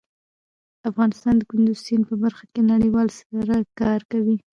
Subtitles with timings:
[0.89, 4.35] افغانستان د کندز سیند په برخه کې نړیوالو سره کار کوي.